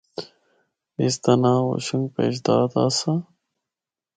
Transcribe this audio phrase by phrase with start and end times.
[1.03, 3.13] اس دا ناں’ہوشنگ پیشداد‘ آسا۔